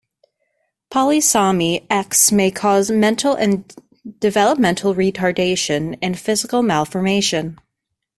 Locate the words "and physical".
6.01-6.63